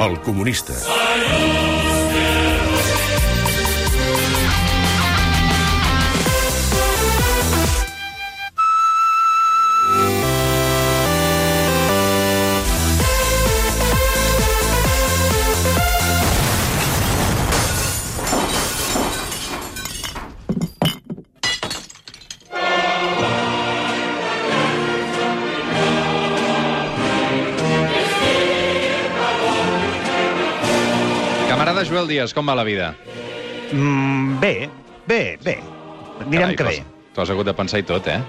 [0.00, 0.74] El comunista.
[0.74, 1.67] Camarada
[32.08, 32.94] Joel Díaz, com va la vida?
[33.72, 34.70] Mm, bé,
[35.06, 35.58] bé, bé.
[36.30, 36.84] Direm Carai, que bé.
[37.12, 38.22] T'ho has hagut de pensar i tot, eh?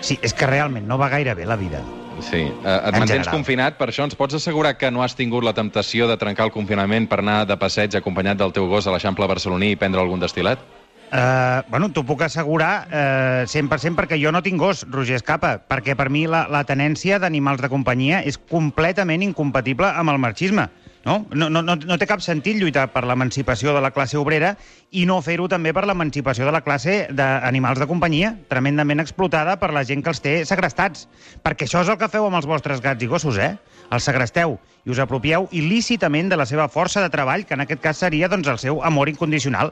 [0.00, 1.82] Sí, és que realment no va gaire bé la vida.
[2.20, 2.46] Sí.
[2.46, 3.34] Uh, et En mantens general.
[3.34, 6.52] confinat, per això ens pots assegurar que no has tingut la temptació de trencar el
[6.52, 10.20] confinament per anar de passeig acompanyat del teu gos a l'Eixample barceloní i prendre algun
[10.20, 10.58] destil·lat?
[11.06, 15.94] Uh, bueno, t'ho puc assegurar uh, 100% perquè jo no tinc gos, Roger Escapa, perquè
[15.94, 20.66] per mi la, la tenència d'animals de companyia és completament incompatible amb el marxisme.
[21.06, 21.20] No?
[21.30, 24.56] No, no, no, no té cap sentit lluitar per l'emancipació de la classe obrera
[24.90, 29.70] i no fer-ho també per l'emancipació de la classe d'animals de companyia, tremendament explotada per
[29.70, 31.06] la gent que els té segrestats.
[31.46, 33.52] Perquè això és el que feu amb els vostres gats i gossos, eh?
[33.94, 37.86] Els segresteu i us apropieu il·lícitament de la seva força de treball, que en aquest
[37.86, 39.70] cas seria doncs, el seu amor incondicional.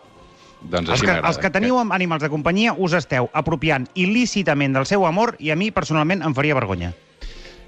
[0.65, 1.29] Doncs Els així que, m'agrada.
[1.29, 5.51] els que teniu amb animals de companyia us esteu apropiant il·lícitament del seu amor i
[5.51, 6.95] a mi, personalment, em faria vergonya.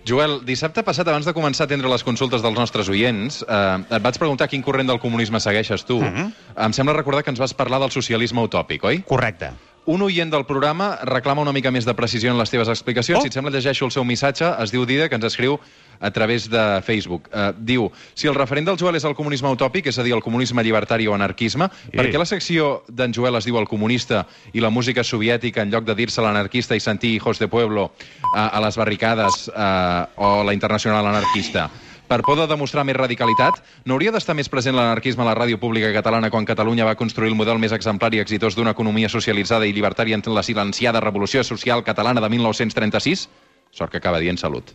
[0.07, 4.03] Joel, dissabte passat, abans de començar a atendre les consultes dels nostres oients, eh, et
[4.03, 6.01] vaig preguntar quin corrent del comunisme segueixes tu.
[6.01, 6.33] Mhm.
[6.57, 9.03] Em sembla recordar que ens vas parlar del socialisme utòpic, oi?
[9.03, 9.51] Correcte.
[9.87, 13.21] Un oient del programa reclama una mica més de precisió en les teves explicacions.
[13.21, 13.23] Oh.
[13.23, 14.49] Si et sembla, llegeixo el seu missatge.
[14.65, 15.61] Es diu Dida, que ens escriu
[16.01, 17.31] a través de Facebook.
[17.31, 20.25] Uh, diu, si el referent del Joel és el comunisme utòpic, és a dir, el
[20.27, 21.95] comunisme llibertari o anarquisme, Sí.
[21.95, 25.71] per què la secció d'en Joel es diu el comunista i la música soviètica, en
[25.71, 27.93] lloc de dir-se l'anarquista i sentir hijos de pueblo
[28.35, 31.71] uh, a les barricades uh, o la internacional anarquista?
[32.07, 35.59] Per por de demostrar més radicalitat, no hauria d'estar més present l'anarquisme a la ràdio
[35.59, 39.67] pública catalana quan Catalunya va construir el model més exemplar i exitós d'una economia socialitzada
[39.67, 43.29] i llibertària en la silenciada Revolució Social Catalana de 1936?
[43.75, 44.71] Sort que acaba dient salut.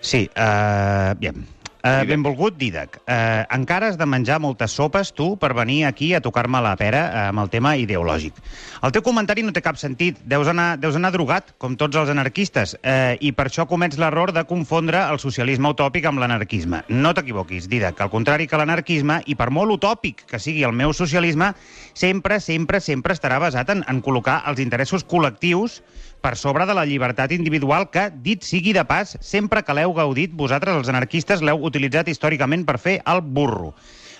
[0.00, 1.46] Sí, uh, bien.
[1.86, 2.96] Uh, benvolgut, Didac.
[3.06, 7.02] Uh, encara has de menjar moltes sopes, tu, per venir aquí a tocar-me la pera
[7.06, 8.40] uh, amb el tema ideològic.
[8.82, 10.18] El teu comentari no té cap sentit.
[10.26, 14.32] Deus anar, deus anar drogat, com tots els anarquistes, uh, i per això comets l'error
[14.34, 16.82] de confondre el socialisme utòpic amb l'anarquisme.
[16.90, 18.02] No t'equivoquis, Didac.
[18.02, 21.52] Al contrari que l'anarquisme, i per molt utòpic que sigui el meu socialisme,
[21.94, 25.78] sempre, sempre, sempre estarà basat en, en col·locar els interessos col·lectius
[26.20, 30.32] per sobre de la llibertat individual que, dit sigui de pas, sempre que l'heu gaudit,
[30.34, 33.74] vosaltres, els anarquistes, l'heu utilitzat històricament per fer el burro.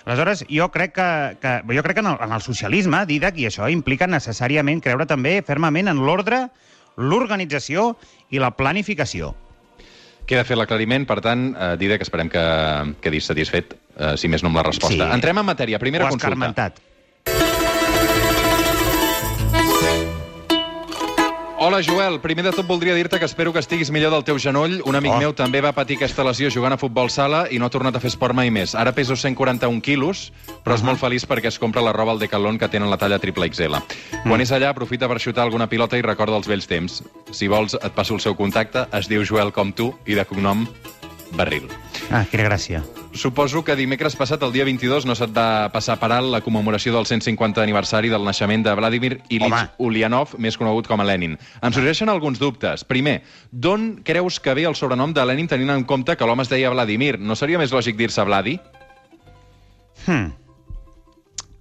[0.07, 1.09] Aleshores, jo crec que,
[1.43, 5.07] que, jo crec que en, el, en el socialisme, Didac, i això implica necessàriament creure
[5.09, 6.45] també fermament en l'ordre,
[6.95, 7.91] l'organització
[8.31, 9.33] i la planificació.
[10.27, 12.43] Queda fet l'aclariment, per tant, eh, Dida, que esperem que
[13.03, 14.95] quedis satisfet, eh, si més no amb la resposta.
[14.95, 15.13] Sí.
[15.19, 15.79] Entrem en matèria.
[15.79, 16.71] Primera consulta.
[21.77, 22.15] Hola, Joel.
[22.21, 24.79] Primer de tot voldria dir-te que espero que estiguis millor del teu genoll.
[24.89, 25.19] Un amic Oh.
[25.19, 27.99] meu també va patir aquesta lesió jugant a futbol sala i no ha tornat a
[27.99, 28.73] fer esport mai més.
[28.73, 30.33] Ara peso 141 quilos,
[30.65, 33.19] però és molt feliç perquè es compra la roba al Decathlon que tenen la talla
[33.19, 33.75] triple XL.
[34.23, 37.03] Quan és allà, aprofita per xutar alguna pilota i recorda els vells temps.
[37.29, 38.87] Si vols, et passo el seu contacte.
[38.91, 40.67] Es diu Joel com tu i de cognom
[41.33, 41.69] Barril.
[42.09, 42.81] Ah, quina gràcia.
[43.17, 46.93] Suposo que dimecres passat, el dia 22, no se't va passar per alt la commemoració
[46.93, 49.63] del 150 aniversari del naixement de Vladimir Home.
[49.81, 51.35] Ulyanov, més conegut com a Lenin.
[51.35, 52.85] Em sorgeixen alguns dubtes.
[52.85, 53.19] Primer,
[53.51, 56.69] d'on creus que ve el sobrenom de Lenin tenint en compte que l'home es deia
[56.69, 57.17] Vladimir?
[57.19, 58.59] No seria més lògic dir-se Vladi?
[60.05, 60.46] Hmm.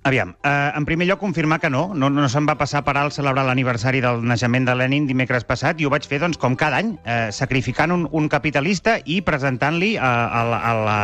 [0.07, 3.15] Aviam, eh, en primer lloc confirmar que no, no, no se'm va passar per alt
[3.17, 6.79] celebrar l'aniversari del naixement de Lenin dimecres passat i ho vaig fer doncs, com cada
[6.79, 10.99] any, eh, sacrificant un, un capitalista i presentant-li a, a, la- a, la,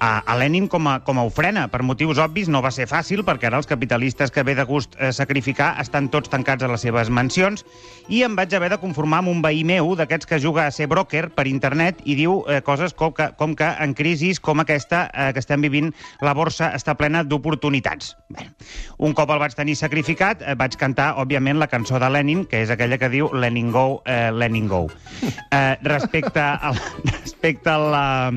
[0.00, 1.66] a, a Lenin com a, com a ofrena.
[1.72, 4.96] Per motius obvis no va ser fàcil, perquè ara els capitalistes que ve de gust
[4.98, 7.64] eh, sacrificar estan tots tancats a les seves mansions
[8.08, 10.86] i em vaig haver de conformar amb un veí meu d'aquests que juga a ser
[10.90, 15.06] broker per internet i diu eh, coses com que, com que en crisis com aquesta
[15.12, 15.92] eh, que estem vivint
[16.24, 18.14] la borsa està plena d'oportunitats.
[18.98, 22.62] Un cop el vaig tenir sacrificat, eh, vaig cantar, òbviament, la cançó de Lenin, que
[22.64, 24.86] és aquella que diu Lenin go, eh, Lenin go.
[25.50, 26.78] Eh, respecte al,
[27.22, 28.32] respecte a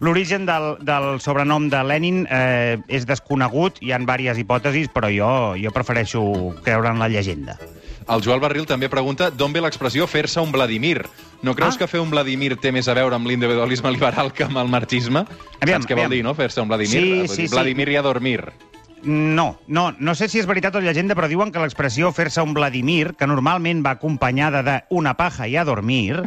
[0.00, 5.30] l'origen del, del sobrenom de Lenin eh, és desconegut, hi ha diverses hipòtesis, però jo,
[5.60, 6.22] jo prefereixo
[6.64, 7.58] creure en la llegenda.
[8.06, 11.00] El Joel Barril també pregunta d'on ve l'expressió fer-se un Vladimir.
[11.42, 11.78] No creus Ah.
[11.78, 15.24] que fer un Vladimir té més a veure amb l'individualisme liberal que amb el marxisme?
[15.60, 16.10] Aviam, Saps què vol aviam.
[16.12, 16.92] dir, no?, fer-se un Vladimir.
[17.02, 17.54] Sí, sí, dir, sí.
[17.54, 18.44] Vladimir i a dormir.
[19.02, 22.54] No, no, no sé si és veritat o llegenda, però diuen que l'expressió fer-se un
[22.54, 26.22] Vladimir, que normalment va acompanyada d'una paja i a dormir,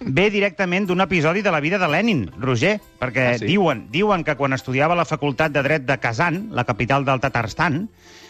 [0.00, 3.46] ve directament d'un episodi de la vida de Lenin, Roger, perquè Ah, sí?
[3.46, 7.20] diuen, diuen que quan estudiava a la Facultat de Dret de Kazan, la capital del
[7.20, 7.88] Tatarstan,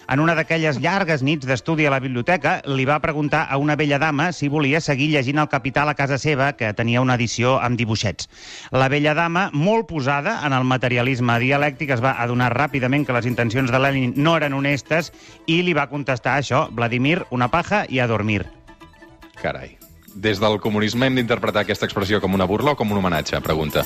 [0.09, 3.99] en una d'aquelles llargues nits d'estudi a la biblioteca, li va preguntar a una vella
[3.99, 7.77] dama si volia seguir llegint el Capital a casa seva, que tenia una edició amb
[7.77, 8.29] dibuixets.
[8.71, 13.27] La vella dama, molt posada en el materialisme dialèctic, es va adonar ràpidament que les
[13.27, 15.13] intencions de Lenin no eren honestes
[15.47, 18.47] i li va contestar això, Vladimir, una paja i a dormir.
[19.43, 19.76] Carai.
[20.17, 23.43] Des del comunisme hem d'interpretar aquesta expressió com una burla o com un homenatge?
[23.45, 23.85] Pregunta.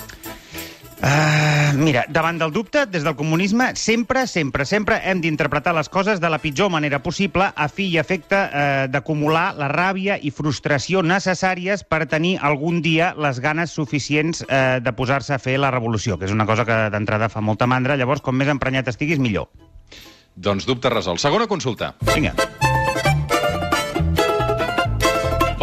[1.00, 6.20] Uh, mira, davant del dubte, des del comunisme, sempre, sempre, sempre hem d'interpretar les coses
[6.20, 11.02] de la pitjor manera possible a fi i efecte uh, d'acumular la ràbia i frustració
[11.02, 16.20] necessàries per tenir algun dia les ganes suficients uh, de posar-se a fer la revolució,
[16.20, 19.48] que és una cosa que d'entrada fa molta mandra, llavors com més emprenyat estiguis, millor.
[20.36, 21.18] Doncs dubte resolt.
[21.18, 21.94] Segona consulta.
[22.12, 22.36] Vinga.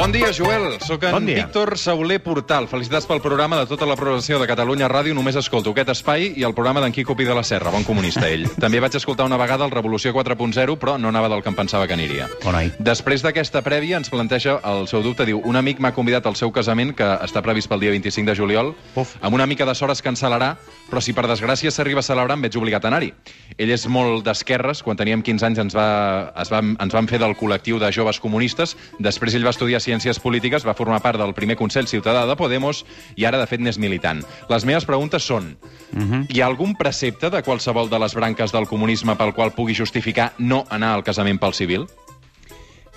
[0.07, 0.79] Bon dia, Joel.
[0.79, 1.35] Soc en Bon dia.
[1.43, 2.69] Víctor Sauler Portal.
[2.71, 5.11] Felicitats pel programa de tota la programació de Catalunya Ràdio.
[5.11, 7.73] Només escolto aquest espai i el programa d'en Quico Pi de la Serra.
[7.75, 8.45] Bon comunista, ell.
[8.63, 11.89] També vaig escoltar una vegada el Revolució 4.0, però no anava del que em pensava
[11.91, 12.29] que aniria.
[12.45, 12.71] Bon noi.
[12.79, 15.25] Després d'aquesta prèvia ens planteja el seu dubte.
[15.27, 18.37] Diu, un amic m'ha convidat al seu casament, que està previst pel dia 25 de
[18.39, 19.17] juliol, Uf.
[19.19, 20.53] amb una mica de sort es cancel·larà,
[20.87, 23.11] però si per desgràcia s'arriba a celebrar em veig obligat a anar-hi.
[23.59, 27.19] Ell és molt d'esquerres, quan teníem 15 anys ens, va, es va, ens van fer
[27.19, 31.33] del col·lectiu de joves comunistes, després ell va estudiar Ciències Polítiques, va formar part del
[31.33, 32.85] primer Consell Ciutadà de Podemos
[33.15, 34.23] i ara, de fet, n'és militant.
[34.49, 35.57] Les meves preguntes són,
[35.93, 36.25] uh -huh.
[36.29, 40.33] hi ha algun precepte de qualsevol de les branques del comunisme pel qual pugui justificar
[40.37, 41.87] no anar al casament pel civil?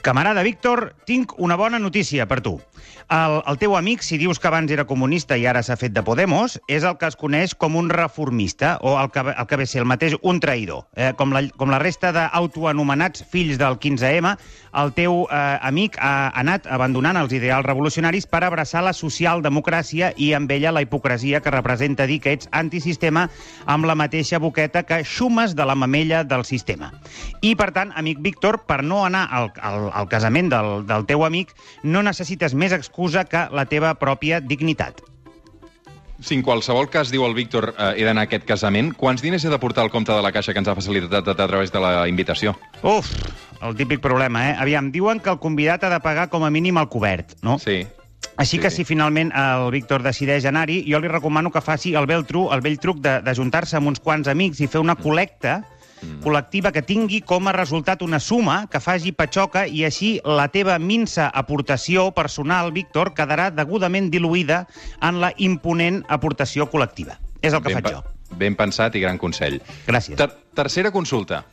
[0.03, 2.61] Camarada Víctor, tinc una bona notícia per tu.
[3.11, 6.03] El, el teu amic, si dius que abans era comunista i ara s'ha fet de
[6.07, 9.67] Podemos, és el que es coneix com un reformista, o el que, el que ve
[9.67, 10.85] ser el mateix, un traïdor.
[10.95, 14.37] Eh, com, la, com la resta d'autoanomenats fills del 15M,
[14.79, 20.31] el teu eh, amic ha anat abandonant els ideals revolucionaris per abraçar la socialdemocràcia i
[20.39, 23.27] amb ella la hipocresia que representa dir que ets antisistema
[23.67, 26.93] amb la mateixa boqueta que xumes de la mamella del sistema.
[27.43, 31.27] I, per tant, amic Víctor, per no anar al, al, al casament del, del teu
[31.27, 31.51] amic,
[31.83, 35.01] no necessites més excusa que la teva pròpia dignitat.
[36.21, 39.45] Si en qualsevol cas, diu el Víctor, eh, he d'anar a aquest casament, quants diners
[39.45, 41.81] he de portar al compte de la caixa que ens ha facilitat a través de
[41.81, 42.53] la invitació?
[42.83, 43.09] Uf,
[43.63, 44.57] el típic problema, eh?
[44.61, 47.59] Aviam, diuen que el convidat ha de pagar com a mínim el cobert, no?
[47.59, 47.87] Sí.
[48.37, 52.07] Així Sí, que si finalment el Víctor decideix anar-hi, jo li recomano que faci el
[52.07, 54.97] vell, tru, el vell truc de, de juntar-se amb uns quants amics i fer una
[54.97, 55.80] col·lecta Mm.
[56.25, 60.79] Col·lectiva que tingui com a resultat una suma que faci patxoca i així la teva
[60.79, 64.65] minsa aportació personal, Víctor, quedarà degudament diluïda
[65.01, 67.19] en la imponent aportació col·lectiva.
[67.41, 68.05] És el que ben, faig jo.
[68.37, 69.61] ben pensat i gran consell.
[69.89, 70.19] Gràcies.
[70.21, 71.45] Ter tercera consulta.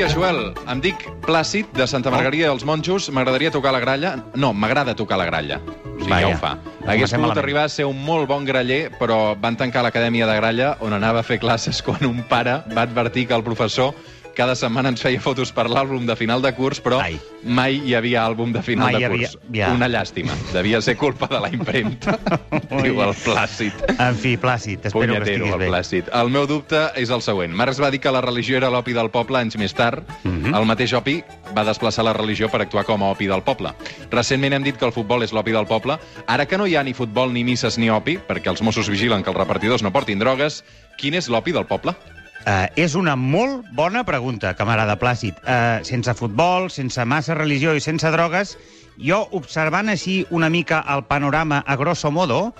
[0.00, 0.54] Dia, Joel.
[0.72, 3.10] Em dic Plàcid, de Santa Margarida dels Monjos.
[3.12, 4.14] M'agradaria tocar la gralla.
[4.32, 5.58] No, m'agrada tocar la gralla.
[5.60, 6.20] O sigui, Vaja.
[6.22, 6.52] ja ho fa.
[6.86, 7.40] Hagués pogut malament.
[7.42, 11.20] arribar a ser un molt bon graller, però van tancar l'acadèmia de gralla on anava
[11.20, 13.92] a fer classes quan un pare va advertir que el professor
[14.40, 17.18] cada setmana ens feia fotos per l'àlbum de final de curs, però Ai.
[17.44, 19.38] mai hi havia àlbum de final Mai de havia- curs.
[19.52, 19.68] ja.
[19.76, 20.32] Una llàstima.
[20.54, 22.16] Devia ser culpa de la impremta.
[22.82, 23.72] Diu el Plàcid.
[23.98, 25.68] En fi, Plàcid, espero que Punyetero, estiguis el bé.
[25.68, 26.08] Plàcid.
[26.22, 27.52] El meu dubte és el següent.
[27.52, 30.08] Marx va dir que la religió era l'opi del poble anys més tard.
[30.24, 30.54] Mhm.
[30.54, 31.18] El mateix opi
[31.56, 33.74] va desplaçar la religió per actuar com a opi del poble.
[34.10, 35.98] Recentment hem dit que el futbol és l'opi del poble.
[36.26, 39.22] Ara que no hi ha ni futbol, ni misses, ni opi, perquè els Mossos vigilen
[39.22, 40.64] que els repartidors no portin drogues,
[40.96, 41.94] quin és l'opi del poble?
[42.40, 45.36] Uh, és una molt bona pregunta, camarada Plàcid.
[45.44, 48.54] Uh, sense futbol, sense massa religió i sense drogues,
[48.96, 52.54] jo, observant així una mica el panorama a grosso modo,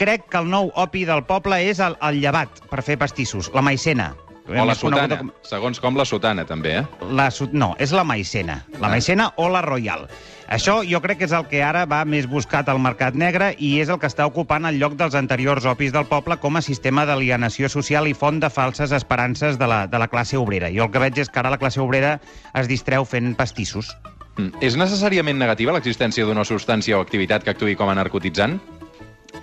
[0.00, 3.60] crec que el nou opi del poble és el, el llevat per fer pastissos, la
[3.62, 4.14] maicena.
[4.48, 5.18] O la sotana.
[5.44, 6.84] Segons com la sotana, també, eh?
[7.12, 8.62] La, no, és la maicena.
[8.80, 8.92] La Ah.
[8.96, 10.06] maicena o la royal.
[10.48, 13.74] Això jo crec que és el que ara va més buscat al mercat negre i
[13.82, 17.04] és el que està ocupant el lloc dels anteriors opis del poble com a sistema
[17.04, 20.72] d'alienació social i font de falses esperances de la, de la classe obrera.
[20.72, 22.16] Jo el que veig és que ara la classe obrera
[22.56, 23.92] es distreu fent pastissos.
[24.38, 24.56] Mm.
[24.64, 28.56] És necessàriament negativa l'existència d'una substància o activitat que actuï com a narcotitzant?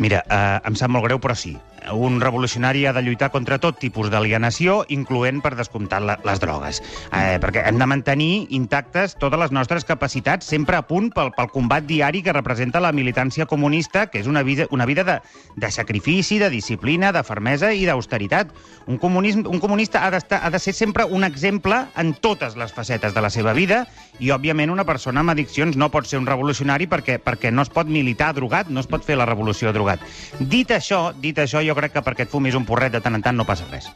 [0.01, 1.53] Mira, eh, em sap molt greu, però sí.
[1.93, 6.81] Un revolucionari ha de lluitar contra tot tipus d'alienació, incloent, per descomptat, les drogues.
[7.13, 11.51] Eh, perquè hem de mantenir intactes totes les nostres capacitats, sempre a punt pel, pel
[11.53, 15.19] combat diari que representa la militància comunista, que és una vida, una vida de,
[15.55, 18.49] de sacrifici, de disciplina, de fermesa i d'austeritat.
[18.87, 23.13] Un, comunisme, un comunista ha, ha de ser sempre un exemple en totes les facetes
[23.13, 23.85] de la seva vida
[24.19, 27.69] i, òbviament, una persona amb addiccions no pot ser un revolucionari perquè, perquè no es
[27.69, 30.01] pot militar drogat, no es pot fer la revolució drogat.
[30.39, 33.22] Dit això, dit això, jo crec que perquè et fumis un porret de tant en
[33.25, 33.89] tant no passa res.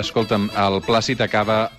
[0.00, 1.70] Escolta'm, el Plàcid acaba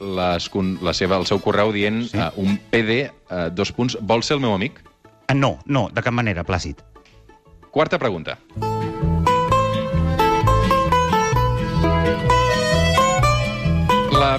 [0.00, 0.50] les,
[0.82, 2.16] la seva, el seu correu dient Sí.
[2.18, 4.80] uh, un PD, uh, dos punts, vol ser el meu amic?
[5.28, 6.80] Ah, no, no, de cap manera, Plàcid.
[7.70, 8.38] Quarta pregunta.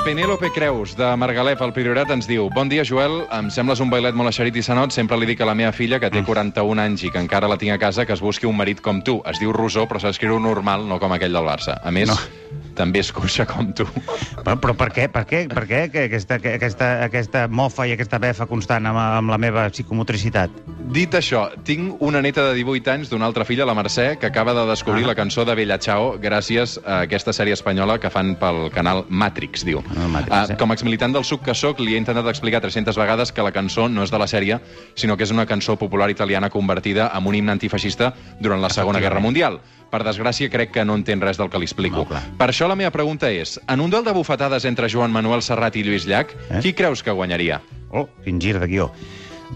[0.04, 3.20] Penélope Creus, de Margalef, al Priorat, ens diu Bon dia, Joel.
[3.38, 4.90] Em sembles un bailet molt eixerit i senot.
[4.96, 7.60] Sempre li dic a la meva filla, que té 41 anys i que encara la
[7.62, 9.20] tinc a casa, que es busqui un marit com tu.
[9.30, 11.78] Es diu Rosó, però s'escriu normal, no com aquell del Barça.
[11.86, 12.18] A més, No.
[12.76, 13.86] També és coixa com tu.
[14.44, 15.08] Però, però per què?
[15.12, 15.42] Per què?
[15.52, 19.38] Per què que aquesta, que aquesta, aquesta mofa i aquesta befa constant amb, amb la
[19.42, 20.50] meva psicomotricitat?
[20.92, 24.54] Dit això, tinc una neta de 18 anys d'una altra filla, la Mercè, que acaba
[24.54, 25.08] de descobrir Ah.
[25.08, 29.64] la cançó de Bella Ciao gràcies a aquesta sèrie espanyola que fan pel canal Matrix,
[29.66, 29.84] diu.
[29.96, 30.58] Ah, Matrix, eh?
[30.58, 33.52] com a exmilitant del suc que soc, li he intentat explicar 300 vegades que la
[33.52, 34.60] cançó no és de la sèrie,
[34.96, 39.00] sinó que és una cançó popular italiana convertida en un himne antifeixista durant la Segona.
[39.00, 39.60] Guerra Mundial.
[39.92, 42.06] Per desgràcia, crec que no entén res del que li explico.
[42.08, 45.42] No, per això la meva pregunta és, en un duel de bufetades entre Joan Manuel
[45.44, 46.62] Serrat i Lluís Llach, Eh?
[46.64, 47.62] qui creus que guanyaria?
[47.92, 48.92] Oh, quin gir de guió.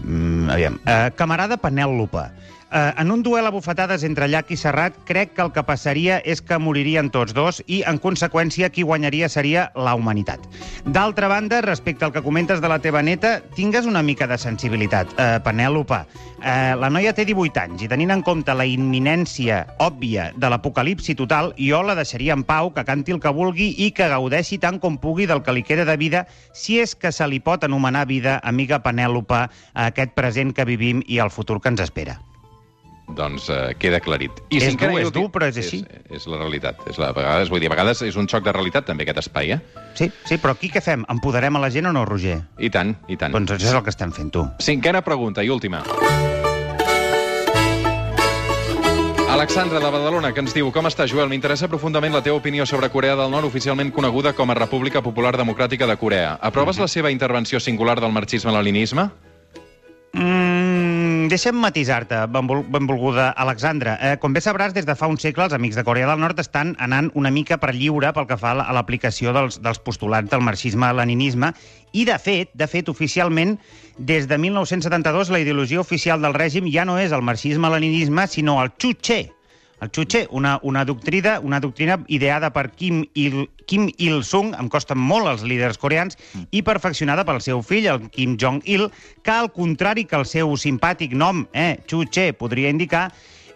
[0.04, 0.74] Mm, aviam.
[0.84, 2.26] Uh, camarada Penèlope.
[2.66, 6.16] Uh, en un duel a bufetades entre Llach i Serrat, crec que el que passaria
[6.26, 10.42] és que moririen tots dos i, en conseqüència, qui guanyaria seria la humanitat.
[10.82, 15.14] D'altra banda, respecte al que comentes de la teva neta, tingues una mica de sensibilitat.
[15.14, 20.32] Uh, Penèlope, uh, la noia té 18 anys i tenint en compte la imminència òbvia
[20.34, 24.10] de l'apocalipsi total, jo la deixaria en pau, que canti el que vulgui i que
[24.10, 27.38] gaudeixi tant com pugui del que li queda de vida, si és que se li
[27.38, 31.86] pot anomenar vida, amiga Penèlope, a aquest present que vivim i al futur que ens
[31.86, 32.18] espera.
[33.14, 34.40] Doncs eh, queda aclarit.
[34.50, 35.84] És cinquena dur, i és dur, però és així.
[35.86, 36.82] És, és la realitat.
[36.90, 39.22] És la, a vegades, vull dir, a vegades és un xoc de realitat, també, aquest
[39.22, 39.84] espai, eh?
[39.94, 41.06] Sí, sí, però aquí què fem?
[41.12, 42.40] Empoderem a la gent o no, Roger?
[42.58, 43.36] I tant, i tant.
[43.36, 44.46] Doncs això és el que estem fent, tu.
[44.58, 45.84] Cinquena pregunta i última.
[49.36, 51.28] Alexandra, de Badalona, que ens diu Com està, Joel?
[51.28, 55.34] M'interessa profundament la teva opinió sobre Corea del Nord, oficialment coneguda com a República Popular
[55.36, 56.38] Democràtica de Corea.
[56.40, 59.10] Aproves la seva intervenció singular del marxisme-leninisme?
[60.16, 63.98] Mm, deixa'm matisar-te, benvol benvolguda Alexandra.
[64.00, 66.40] Eh, com bé sabràs, des de fa un segle els amics de Corea del Nord
[66.40, 69.78] estan anant una mica per lliure pel que fa a la- a l'aplicació dels, dels
[69.78, 71.52] postulats del marxisme-leninisme
[71.92, 73.58] i, de fet, de fet, oficialment,
[73.98, 78.72] des de 1972 la ideologia oficial del règim ja no és el marxisme-leninisme, sinó el
[78.78, 79.34] Chuche,
[79.80, 84.98] el Chuche, una, una, doctrina, una doctrina ideada per Kim Il, Kim Il-sung, em costen
[84.98, 86.16] molt els líders coreans,
[86.50, 88.88] i perfeccionada pel seu fill, el Kim Jong-il,
[89.22, 93.10] que, al contrari que el seu simpàtic nom, eh, Chuche, podria indicar,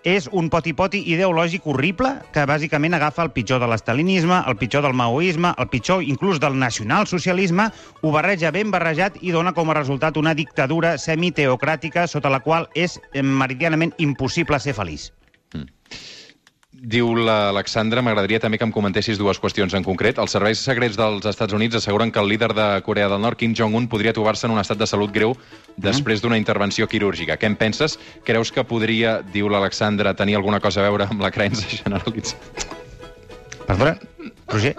[0.04, 4.96] és un poti-poti ideològic horrible que bàsicament agafa el pitjor de l'estalinisme, el pitjor del
[4.96, 7.68] maoisme, el pitjor inclús del nacionalsocialisme,
[8.00, 12.68] ho barreja ben barrejat i dona com a resultat una dictadura semiteocràtica sota la qual
[12.74, 15.10] és eh, meridianament impossible ser feliç.
[16.80, 20.16] Diu l'Alexandra, m'agradaria també que em comentessis dues qüestions en concret.
[20.22, 23.52] Els serveis secrets dels Estats Units asseguren que el líder de Corea del Nord, Kim
[23.52, 25.34] Jong-un, podria trobar-se en un estat de salut greu
[25.76, 27.36] després d'una intervenció quirúrgica.
[27.36, 27.98] Què en penses?
[28.24, 32.40] Creus que podria, diu l'Alexandra, tenir alguna cosa a veure amb la creença generalitzada?
[33.66, 33.98] Perdona,
[34.48, 34.74] Roger?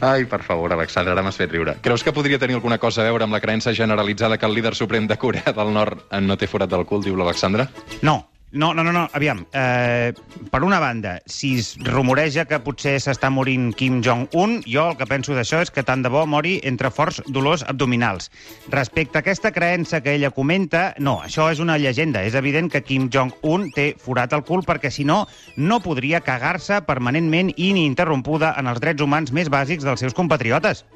[0.00, 1.78] Ai, per favor, Alexandra, ara m'has fet riure.
[1.86, 4.74] Creus que podria tenir alguna cosa a veure amb la creença generalitzada que el líder
[4.74, 7.68] suprem de Corea del Nord no té forat del cul, diu l'Alexandra?
[8.02, 8.24] No,
[8.54, 9.08] no, no, no, no.
[9.12, 9.44] aviam.
[9.52, 10.14] Eh,
[10.50, 15.08] per una banda, si es rumoreja que potser s'està morint Kim Jong-un, jo el que
[15.10, 18.30] penso d'això és que tant de bo mori entre forts dolors abdominals.
[18.70, 22.22] Respecte a aquesta creença que ella comenta, no, això és una llegenda.
[22.22, 25.24] És evident que Kim Jong-un té forat al cul perquè, si no,
[25.56, 30.86] no podria cagar-se permanentment i ininterrompuda en els drets humans més bàsics dels seus compatriotes.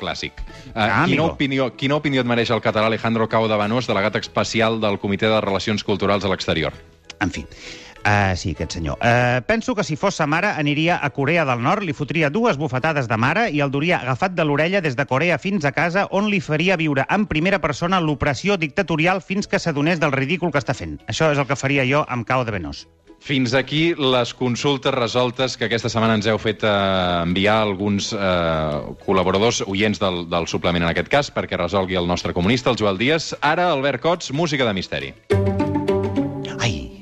[0.00, 0.40] Clàssic.
[0.70, 4.16] Uh, Ah, quina, opinió, quina opinió et mereix el català Alejandro Cao de Banós, delegat
[4.16, 6.72] especial del Comitè de Relacions Culturals a l'exterior?
[7.20, 8.96] En fi, uh, sí, aquest senyor.
[9.04, 12.56] Uh, penso que si fos sa mare aniria a Corea del Nord, li fotria dues
[12.56, 16.06] bufetades de mare i el duria agafat de l'orella des de Corea fins a casa,
[16.10, 20.62] on li faria viure en primera persona l'opressió dictatorial fins que s'adonés del ridícul que
[20.62, 20.96] està fent.
[21.08, 22.86] Això és el que faria jo amb Cao de Benós.
[23.20, 26.70] Fins aquí les consultes resoltes que aquesta setmana ens heu fet eh,
[27.20, 32.32] enviar alguns eh, col·laboradors oients del, del suplement en aquest cas, perquè resolgui el nostre
[32.32, 33.34] comunista, el Joel Díaz.
[33.44, 35.12] Ara, Albert Cots, música de misteri.
[36.64, 37.00] Ai,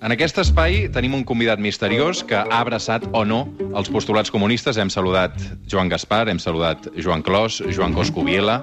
[0.00, 3.42] En aquest espai tenim un convidat misteriós que ha abraçat o no
[3.76, 4.80] els postulats comunistes.
[4.80, 5.36] Hem saludat
[5.68, 8.62] Joan Gaspar, hem saludat Joan Clos, Joan Coscubiela,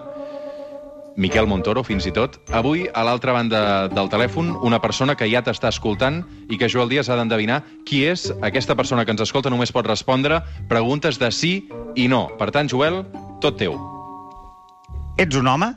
[1.16, 2.38] Miquel Montoro, fins i tot.
[2.52, 6.92] Avui, a l'altra banda del telèfon, una persona que ja t'està escoltant i que Joel
[6.92, 9.50] Díaz ha d'endevinar qui és aquesta persona que ens escolta.
[9.50, 11.56] Només pot respondre preguntes de sí
[11.96, 12.28] i no.
[12.40, 13.06] Per tant, Joel,
[13.42, 13.80] tot teu.
[15.18, 15.72] ets un home?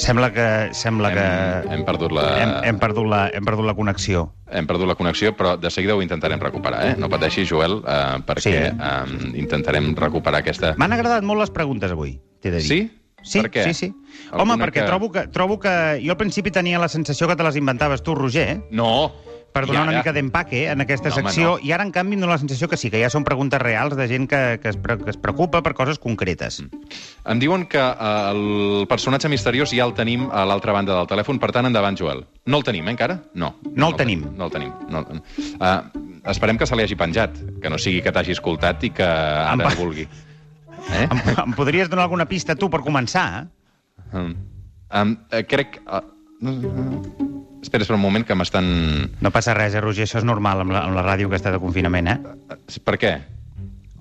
[0.00, 0.46] Sembla que...
[0.74, 1.24] Sembla que...
[1.24, 4.22] Hem, hem, perdut la, hem, hem, perdut la, hem perdut la connexió.
[4.50, 6.94] hem perdut la connexió, però de seguida ho intentarem recuperar, eh?
[6.98, 8.54] No pateixi, Joel, eh, perquè Sí.
[8.56, 10.72] eh, intentarem recuperar aquesta...
[10.80, 12.66] M'han agradat molt les preguntes avui, t'he de dir.
[12.66, 12.80] Sí?
[13.22, 13.64] Sí, Per què?
[13.68, 13.88] sí, sí.
[14.32, 15.72] Alguna Home, perquè que- trobo, que, trobo que...
[16.02, 19.12] Jo al principi tenia la sensació que te les inventaves tu, Roger, No!
[19.52, 19.98] Per donar I una ara?
[20.00, 21.64] mica d'empaque en aquesta No, home, secció, no.
[21.66, 24.06] i ara, en canvi, em la sensació que sí, que ja són preguntes reals de
[24.08, 26.60] gent que, que, es, pre que es preocupa per coses concretes.
[27.24, 31.40] Em diuen que eh, el personatge misteriós ja el tenim a l'altra banda del telèfon,
[31.42, 32.24] per tant, endavant, Joel.
[32.46, 33.20] No el tenim, eh, encara?
[33.34, 33.54] No.
[33.74, 34.24] No el tenim.
[34.36, 34.72] No el tenim.
[34.88, 35.02] No.
[35.10, 35.74] Uh,
[36.30, 39.54] esperem que se li hagi penjat, que no sigui que t'hagi escoltat i que ara
[39.58, 40.06] Em no vulgui.
[40.90, 41.04] Eh?
[41.04, 43.46] Em, em podries donar alguna pista tu per començar?
[44.16, 44.30] Um,
[44.96, 45.12] um,
[45.46, 45.76] crec...
[45.86, 46.00] Uh,
[46.40, 48.66] espera, espera un moment, que m'estan...
[49.20, 51.52] No passa res, eh, Roger, això és normal amb la, amb la ràdio que està
[51.52, 52.18] de confinament, eh?
[52.84, 53.14] Per què?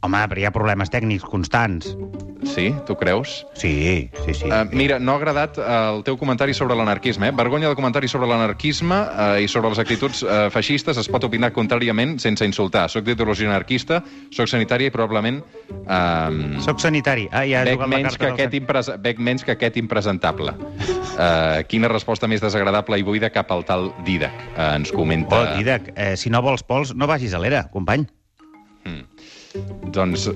[0.02, 1.92] Home, però hi ha problemes tècnics constants.
[2.48, 2.70] Sí?
[2.88, 3.42] Tu creus?
[3.60, 4.48] Sí, sí, sí.
[4.48, 7.28] Uh, mira, no ha agradat uh, el teu comentari sobre l'anarquisme.
[7.28, 7.36] Eh?
[7.36, 11.52] Vergonya del comentari sobre l'anarquisme uh, i sobre les actituds uh, feixistes es pot opinar
[11.56, 12.86] contràriament sense insultar.
[12.92, 14.00] Soc d'ideologia anarquista,
[14.32, 15.42] soc sanitària i probablement...
[15.84, 17.28] Uh, Soc sanitari.
[17.36, 18.92] Ah, ja Bec la menys, que del aquest impres...
[19.04, 20.56] Bec menys que aquest impresentable.
[21.20, 25.44] Uh, quina resposta més desagradable i buida cap al tal Didac, uh, ens comenta...
[25.44, 28.08] Oh, Didac, eh, si no vols pols, no vagis a l'era, company.
[29.90, 30.36] Doncs uh,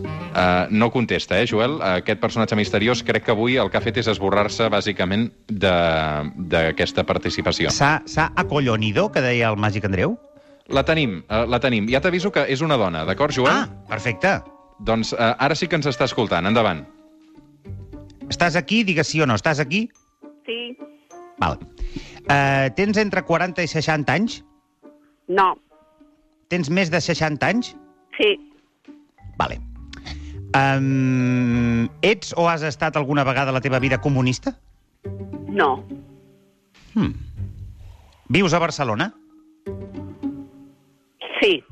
[0.73, 1.75] no contesta, eh, Joel?
[1.85, 7.03] Aquest personatge misteriós crec que avui el que ha fet és esborrar-se, bàsicament, de- d'aquesta
[7.05, 7.69] participació.
[7.69, 10.17] S'ha s'ha acollonido, que deia el màgic Andreu?
[10.67, 11.85] La tenim, uh, la tenim.
[11.91, 13.53] Ja t'aviso que és una dona, d'acord, Joel?
[13.53, 14.39] Ah, perfecte.
[14.79, 16.47] Doncs uh, ara sí que ens està escoltant.
[16.49, 16.81] Endavant.
[18.31, 18.83] Estàs aquí?
[18.83, 19.35] Digues sí o no.
[19.35, 19.89] Estàs aquí?
[20.47, 20.75] Sí,
[21.37, 21.59] Val.
[22.23, 24.41] Uh, tens entre 40 i 60 anys?
[25.27, 25.53] no,
[26.49, 27.75] Tens més de 60 anys?
[28.17, 28.37] sí,
[29.37, 29.59] Vale.
[30.53, 34.57] Um, ets o has estat alguna vegada a la teva vida comunista?
[35.49, 35.83] no,
[38.29, 39.13] Vius a Barcelona?
[41.41, 41.63] sí,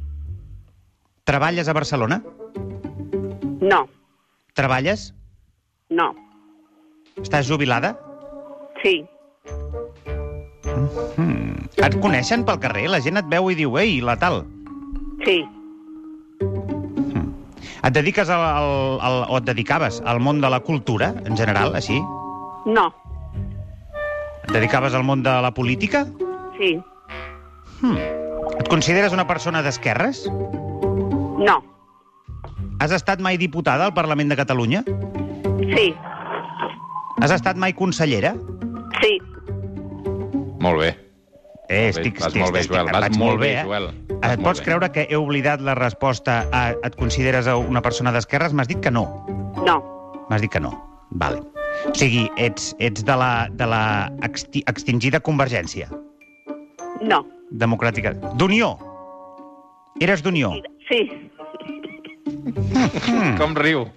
[1.23, 2.23] Treballes a Barcelona?
[3.61, 3.87] no,
[4.53, 5.13] Treballes?
[5.89, 6.15] no,
[7.21, 7.97] Estàs jubilada?
[8.81, 9.05] sí,
[11.81, 12.87] Et coneixen pel carrer?
[12.89, 14.43] La gent et veu i diu, ei, la tal.
[15.25, 15.41] sí,
[17.83, 21.73] Et dediques al, al, al, o et dedicaves al món de la cultura, en general,
[21.75, 21.97] així?
[22.65, 22.91] no,
[24.45, 26.05] Et dedicaves al món de la política?
[26.59, 26.77] sí,
[28.59, 30.27] Et consideres una persona d'esquerres?
[31.41, 31.63] no,
[32.81, 34.83] Has estat mai diputada al Parlament de Catalunya?
[35.75, 35.93] sí,
[37.21, 38.35] Has estat mai consellera?
[39.01, 39.17] sí,
[40.61, 40.91] Molt bé.
[41.71, 43.63] Eh, Molt bé, vas molt bé, Joel, vas molt bé, eh?
[43.63, 44.65] Joel, Eh, vas Et pots bé.
[44.65, 48.51] creure que he oblidat la resposta a et consideres una persona d'esquerres?
[48.53, 49.05] M'has dit que no.
[49.65, 49.77] no,
[50.29, 50.73] M'has dit que no.
[51.11, 51.39] Vale.
[51.87, 55.87] O sigui, ets, ets de la, de la exti extingida Convergència
[57.01, 58.11] no, Democràtica.
[58.35, 58.77] D'Unió.
[60.01, 60.51] Eres d'Unió.
[60.89, 61.07] sí,
[63.39, 63.87] Com riu.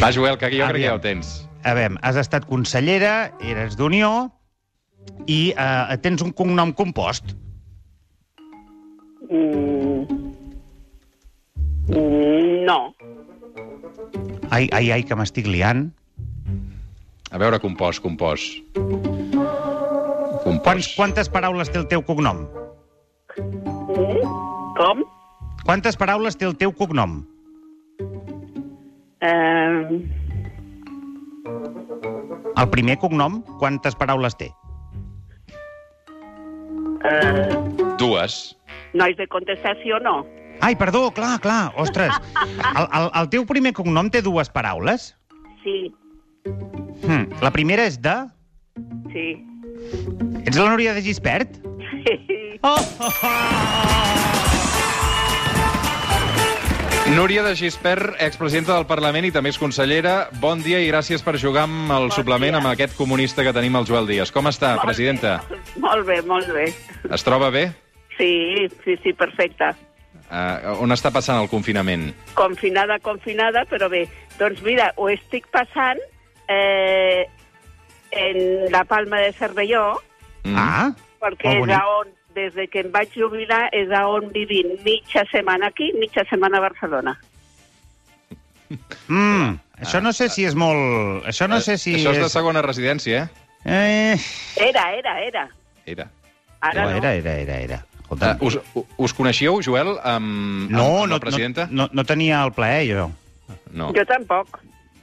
[0.00, 0.96] Va, Joel, que jo crec que ja Aviam.
[0.96, 1.48] ho tens.
[1.64, 4.30] A veure, has estat consellera, eres d'Unió
[5.26, 7.34] i eh, tens un cognom compost.
[9.30, 10.04] mm,
[11.88, 12.94] mm, no,
[14.50, 15.88] Ai, ai, ai, que m'estic liant.
[17.32, 18.60] A veure, compost, compost.
[18.74, 20.94] Quants, Compost.
[20.96, 22.44] quantes paraules té el teu cognom?
[23.38, 24.20] mm,
[24.76, 25.02] com?
[25.64, 27.24] Quantes paraules té el teu cognom?
[29.24, 30.04] Eh,
[32.56, 34.50] El primer cognom, quantes paraules té?
[37.04, 38.56] Eh, Dues.
[38.94, 40.22] nois de contestació, no,
[40.62, 42.14] Ai, perdó, clar, clar, ostres.
[42.78, 45.10] El, el, el teu primer cognom té dues paraules?
[45.64, 45.92] sí,
[47.04, 47.26] Hm.
[47.42, 48.14] La primera és de...
[49.12, 49.26] sí,
[50.44, 51.58] Ets la Núria de Gispert?
[52.62, 54.33] Oh, oh, oh.
[57.14, 60.28] Núria de Gispert, expresidenta del Parlament i també és consellera.
[60.42, 62.58] Bon dia i gràcies per jugar amb el Bon suplement dia.
[62.58, 64.32] amb aquest comunista que tenim, el Joel Díaz.
[64.32, 65.42] Com està, Molt presidenta?
[65.76, 66.72] molt bé, molt bé,
[67.12, 67.72] Es troba bé?
[68.18, 69.70] sí, sí, sí, perfecte.
[70.30, 72.14] Uh, on està passant el confinament?
[72.34, 75.98] confinada, confinada, però bé, doncs mira, ho estic passant
[76.48, 77.26] eh,
[78.10, 80.00] en la Palma de Cervelló,
[80.46, 80.56] Mm.
[80.58, 84.74] Ah, perquè Molt és on, des de que em vaig jubilar, és a on vivim
[84.84, 87.14] mitja setmana aquí, mitja setmana a Barcelona.
[89.08, 91.24] mm, això no sé si és molt...
[91.30, 92.36] Això no sé si Això és de és...
[92.36, 93.44] segona residència, eh?
[93.64, 94.20] Eh...
[94.60, 95.48] Era, era, era.
[95.86, 96.08] Era.
[96.60, 96.96] Ara no.
[96.98, 97.82] Era, era, era, era.
[98.04, 98.58] Uh, Escolta, us,
[99.00, 101.68] us coneixíeu, Joel, amb, no, amb, amb no, la presidenta?
[101.70, 103.06] no, no, no tenia el plaer, jo.
[103.72, 103.90] No.
[103.96, 104.60] Jo tampoc.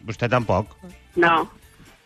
[0.07, 0.73] Vostè tampoc.
[1.15, 1.49] No.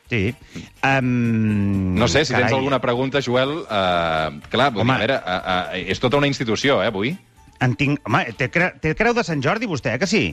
[0.10, 0.36] Sí.
[0.84, 3.64] Um, No sé, si tens alguna pregunta, Joel...
[3.66, 4.94] Uh, clar, vull dir, Home.
[4.94, 5.40] a veure, uh,
[5.74, 7.16] uh, és tota una institució, eh, avui.
[7.64, 8.00] En tinc...
[8.06, 8.74] Home, té, cre...
[8.84, 10.24] té creu de Sant Jordi, vostè, eh, que sí?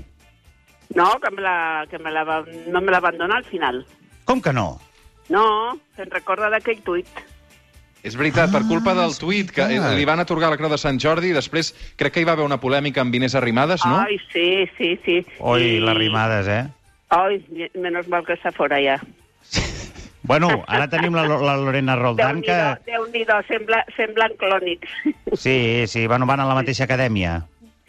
[0.94, 3.84] No, que, me la, que me la va, no me la van donar al final.
[4.28, 4.74] Com que no?
[5.32, 5.44] No,
[5.96, 7.08] se'n recorda d'aquell tuit.
[8.02, 11.30] És veritat, per culpa del tuit, que li van atorgar la Creu de Sant Jordi
[11.30, 14.00] i després crec que hi va haver una polèmica amb Inés Arrimadas, no?
[14.02, 15.20] Ai, sí, sí, sí.
[15.38, 16.64] Oi, I- les rimades, eh?
[17.14, 17.38] Ai,
[17.78, 18.96] menos mal que està fora ja.
[20.22, 22.54] Bueno, ara tenim la, la Lorena Roldán, que...
[22.86, 24.92] Déu-n'hi-do, sembla, semblen clònics.
[25.42, 27.40] Sí, sí, bueno, van a la mateixa acadèmia.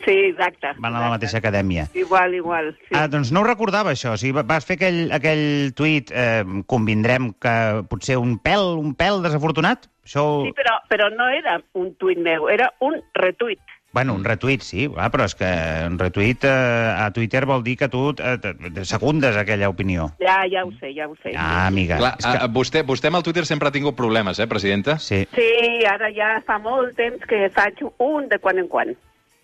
[0.03, 0.73] Sí, exacte.
[0.79, 1.11] Van a la exacte.
[1.13, 1.83] mateixa acadèmia.
[1.93, 2.91] Igual, igual, sí.
[2.97, 4.15] Ah, doncs no ho recordava, això.
[4.15, 7.53] O sigui, va- vas fer aquell, aquell tuit, eh, convindrem que
[7.91, 9.87] potser un pèl, un pèl desafortunat?
[10.03, 10.25] Això...
[10.43, 13.61] Sí, però, però no era un tuit meu, era un retuit.
[13.93, 15.47] Bueno, un retuit, sí, clar, però és que
[15.85, 16.53] un retuit eh,
[16.97, 20.07] a Twitter vol dir que tu eh, secundes aquella opinió.
[20.17, 21.35] Ja, ja ho sé, ja ho sé.
[21.37, 21.99] Ah, amiga.
[22.01, 22.49] Clar, és que...
[22.57, 24.97] vostè, vostè amb el Twitter sempre ha tingut problemes, eh, presidenta?
[24.97, 25.21] Sí.
[25.37, 25.49] Sí,
[25.85, 28.95] ara ja fa molt temps que faig un de quan en quan.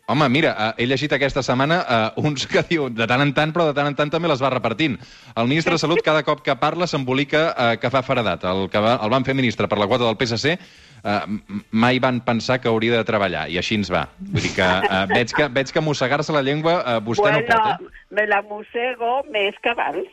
[0.09, 3.51] Home, mira, uh, he llegit aquesta setmana uh, uns que diu de tant en tant,
[3.53, 4.95] però de tant en tant també les va repartint.
[5.37, 8.49] El ministre de Salut, cada cop que parla, s'embolica uh, que fa faradat.
[8.49, 10.55] El que va, el van fer ministre per la quota del PSC,
[11.03, 11.23] uh,
[11.71, 14.07] mai van pensar que hauria de treballar, i així ens va.
[14.19, 17.59] Vull dir que uh, veig que, veig que mossegar-se la llengua uh, vostè bueno, no
[17.65, 18.03] pot, eh?
[18.11, 20.07] me la mossego més que abans.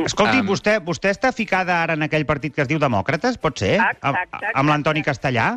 [0.00, 0.46] Escolti, Am.
[0.48, 3.74] vostè, vostè està ficada ara en aquell partit que es diu Demòcrates, pot ser?
[3.76, 4.52] Exacte, Amb- exacte.
[4.54, 5.50] Amb l'Antoni Castellà,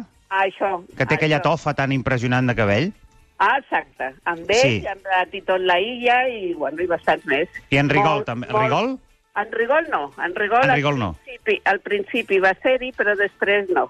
[0.44, 0.74] Això.
[0.98, 1.54] que té aquella això.
[1.54, 2.92] tofa tan impressionant de cabell?
[3.40, 4.14] Ah, exacte.
[4.26, 4.86] Amb ell, Sí.
[4.88, 7.50] amb la Titon Laïlla i, bueno, i bastants més.
[7.72, 8.48] I en Rigol, Molt, també.
[8.48, 8.64] En molt.
[8.64, 9.00] Rigol?
[9.36, 10.12] En Rigol no.
[10.24, 11.14] En Rigol, En al Rigol no.
[11.26, 13.88] Principi, al principi va ser-hi, però després no.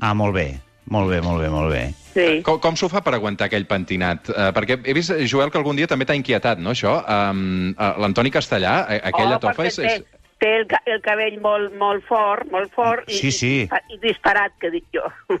[0.00, 0.48] Ah, molt bé.
[0.90, 1.82] Molt bé, molt bé, molt bé.
[2.14, 2.26] Sí.
[2.46, 4.28] Com, com s'ho fa per aguantar aquell pentinat?
[4.30, 7.00] Uh, perquè he vist, Joel, que algun dia també t'ha inquietat, no, això?
[7.02, 9.80] Um, uh, L'Antoni Castellà, a- aquella oh, tofa és...
[9.82, 10.28] Té, és...
[10.42, 13.10] té el, el cabell molt, molt fort, molt fort.
[13.10, 13.52] Sí, i, sí.
[13.66, 15.08] I, i disparat, que dic jo.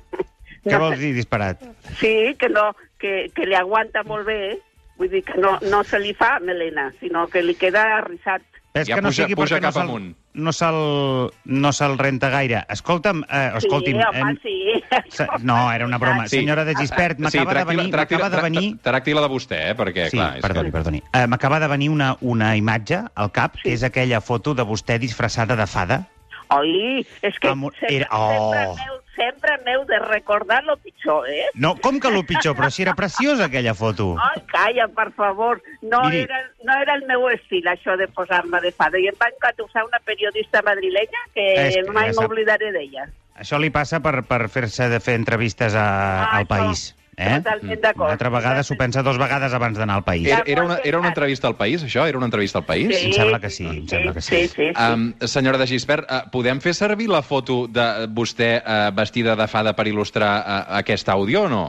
[0.66, 1.62] Què vols dir, disparat?
[2.00, 4.56] Sí, que, no, que, que li aguanta molt bé.
[4.98, 8.42] Vull dir que no, no se li fa melena, sinó que li queda arrissat.
[8.76, 10.16] És Ja que no puja- sigui puja perquè no cap se'l amunt.
[10.34, 12.64] no se'l no se'l renta gaire.
[12.68, 13.96] Escolta'm, eh, escolti'm...
[13.98, 14.82] sí, home, em- sí.
[15.08, 16.26] se- No, era una broma.
[16.28, 16.36] Sí.
[16.40, 17.90] Senyora de Gispert, m'acaba de venir...
[17.96, 18.76] M'acaba de venir...
[18.82, 19.74] Tracti-la de vostè, eh?
[19.78, 20.36] Perquè, Sí, clar...
[20.36, 20.72] és perdoni, que...
[20.76, 21.02] perdoni.
[21.14, 24.98] Uh, M'acaba de venir una, una imatge al cap, que és aquella foto de vostè
[25.00, 26.02] disfressada de fada.
[26.54, 28.52] Oi, és que Amor, sempre, era- oh.
[28.54, 31.46] sempre, sempre m'heu de recordar lo pitjor, eh?
[31.54, 34.14] No, com que el pitjor, però si era preciosa aquella foto.
[34.20, 35.62] Ai, calla, per favor.
[35.82, 36.20] No, Miri.
[36.28, 39.00] era, no era el meu estil, això de posar-me de fada.
[39.00, 43.08] I em va encatusar una periodista madrilenya que que mai m'oblidaré d'ella.
[43.36, 46.86] Això li passa per, per fer-se de fer entrevistes a, Ah, al això, país.
[47.16, 47.38] Eh?
[47.40, 48.04] totalment d'acord.
[48.10, 50.26] Una altra vegada s'ho pensa dos vegades abans d'anar al país.
[50.28, 52.04] Era, era, una, era una entrevista al País, això?
[52.06, 52.90] Era una entrevista al País?
[52.92, 54.36] Em sembla que sí, em sembla que sí.
[54.36, 54.72] Sí, sí, sí.
[54.76, 59.46] Um, senyora de Gispert, uh, podem fer servir la foto de vostè uh, vestida de
[59.48, 61.64] fada per il·lustrar uh, aquest àudio o no?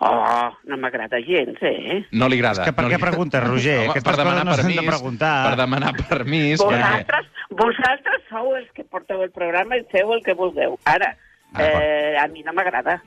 [0.00, 2.00] Oh, no m'agrada gens, eh?
[2.10, 2.62] No li agrada.
[2.64, 3.02] És que per no què li...
[3.04, 3.78] preguntes, Roger?
[3.90, 5.32] Aquestes per demanar coses no s'han de permís, preguntar.
[5.46, 6.60] Per demanar permís.
[6.60, 7.30] perquè- Vosaltres,
[7.62, 10.78] vosaltres sou els que porteu el programa i feu el que vulgueu.
[10.84, 11.14] Ara,
[11.52, 13.00] Ah, eh, a mi no m'agrada.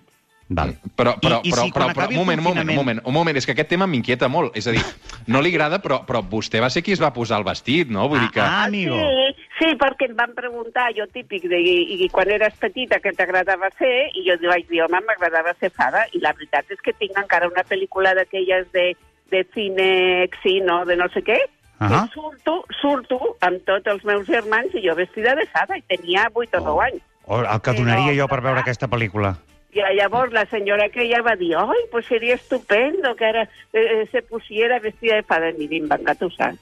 [0.56, 0.74] Val.
[0.96, 3.14] Però, però, I- i però, si però, però, un moment, un moment, un moment, un
[3.14, 4.56] moment, és que aquest tema m'inquieta molt.
[4.58, 4.82] És a dir,
[5.28, 8.08] no li agrada, però, però vostè va ser qui es va posar el vestit, no?
[8.10, 8.42] Vull dir que...
[8.42, 8.96] Ah, amigo.
[9.00, 13.16] Sí, sí, perquè em van preguntar, jo típic, de, i, i quan eres petita, què
[13.18, 14.10] t'agradava fer?
[14.14, 16.06] I jo vaig dir, home, m'agradava ser fada.
[16.14, 18.92] I la veritat és que tinc encara una pel·lícula d'aquelles de,
[19.32, 21.40] de cine xino, de no sé què,
[21.84, 21.88] Ah.
[22.08, 26.30] que surto, surto amb tots els meus germans i jo vestida de fada, i tenia
[26.32, 27.02] 8 o 9 anys.
[27.26, 29.34] Oh, el que donaria no, jo per veure aquesta pel·lícula.
[29.74, 34.08] I llavors la senyora que ella va dir, ai, pues sería estupendo que ara eh,
[34.12, 35.50] se pusiera vestida de fada.
[35.50, 36.54] I mira, em va engatusar.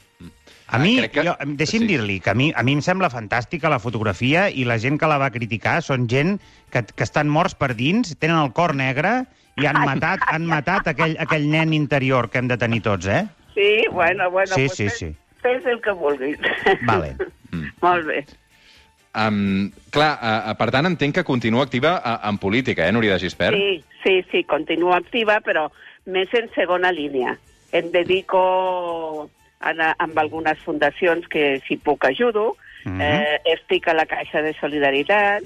[0.72, 1.88] A mi, crec que- jo, deixi'm sí.
[1.90, 5.08] dir-li que a mi, a mi em sembla fantàstica la fotografia i la gent que
[5.12, 6.38] la va criticar són gent
[6.72, 9.26] que, que estan morts per dins, tenen el cor negre
[9.60, 13.26] i han matat, han matat aquell, aquell nen interior que hem de tenir tots, eh?
[13.54, 15.12] Sí, bueno, bueno, Sí, pues sí, fes, sí.
[15.42, 16.40] fes el que vulguis.
[16.88, 17.18] Vale.
[17.84, 18.24] Molt bé.
[19.12, 23.26] Um, clar, uh, per tant, entenc que continua activa uh, en política, eh, Núria de
[23.26, 23.58] Gispert?
[23.58, 25.68] Sí, sí, sí, continuo activa, però
[26.06, 27.36] més en segona línia.
[27.76, 28.42] Em dedico
[29.60, 32.56] a, a, amb algunes fundacions que, si puc, ajudo.
[32.86, 33.02] Mhm.
[33.02, 35.44] eh, estic a la Caixa de Solidaritat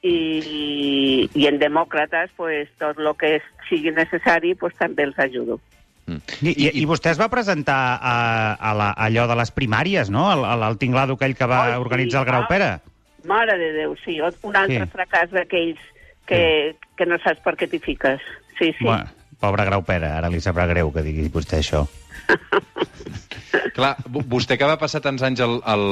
[0.00, 5.60] i, i en Demòcrates, pues, tot el que sigui necessari, pues, també els ajudo.
[6.06, 6.18] Mm.
[6.42, 8.14] I, i, I vostè es va presentar a,
[8.56, 10.30] a la, a allò de les primàries, no?
[10.32, 12.80] Al, al, tinglado aquell que va Ai, sí, organitzar el Grau ah.
[13.24, 14.90] Mare de Déu, sí, un altre Sí.
[14.92, 15.78] fracàs d'aquells
[16.26, 16.38] que,
[16.72, 16.88] sí.
[16.96, 18.20] que no saps per què t'hi fiques.
[18.58, 18.84] Sí, sí.
[18.84, 19.06] Bueno,
[19.40, 21.86] pobre Grau Pere, ara li sabrà greu que digui vostè això.
[23.74, 25.84] Clar, vo- vostè que va passar tants anys al, al,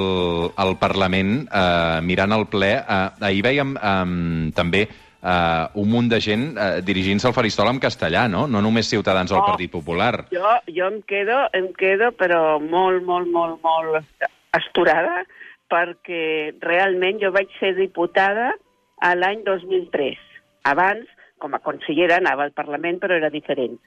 [0.56, 6.20] al Parlament eh, mirant el ple, eh, ahir veiem eh, també eh, un munt de
[6.24, 8.46] gent eh, dirigint-se al faristol en castellà, no?
[8.48, 9.46] No només ciutadans del Oh.
[9.48, 10.26] Partit Popular.
[10.32, 14.04] Jo, jo em quedo, em quedo, però molt, molt, molt, molt
[14.56, 15.22] asturada,
[15.70, 18.50] perquè realment jo vaig ser diputada
[19.00, 20.18] a l'any 2003.
[20.70, 21.06] Abans,
[21.40, 23.78] com a consellera, anava al Parlament, però era diferent.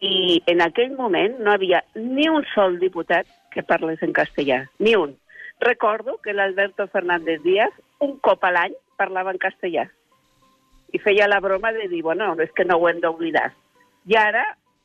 [0.00, 4.94] I en aquell moment no havia ni un sol diputat que parlés en castellà, ni
[4.96, 5.16] un.
[5.60, 9.88] Recordo que l'Alberto Fernández Díaz un cop a l'any parlava en castellà
[10.92, 13.50] i feia la broma de dir, bueno, és que no ho hem d'oblidar.
[14.10, 14.44] I ara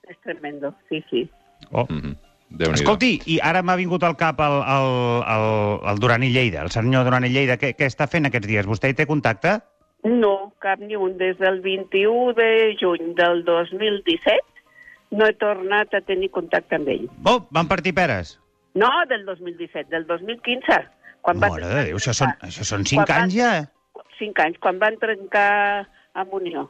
[0.10, 1.28] és tremendo, sí, sí.
[1.72, 1.86] Oh.
[1.90, 2.25] Mm -hmm.
[2.58, 4.90] Déu nhi Escolti, i ara m'ha vingut al cap el, el,
[5.36, 5.48] el,
[5.92, 7.58] el Durani Lleida, el senyor Durani Lleida.
[7.62, 8.66] Què, què està fent aquests dies?
[8.70, 9.58] Vostè hi té contacte?
[10.06, 11.18] No, cap ni un.
[11.18, 17.08] Des del 21 de juny del 2017 no he tornat a tenir contacte amb ell.
[17.26, 18.36] Oh, van partir peres.
[18.76, 20.80] No, del 2017, del 2015.
[21.26, 23.52] Quan van Mare de Déu, això són, això són cinc Quan van- anys ja.
[24.20, 26.68] Cinc anys, quan van trencar amb Unió.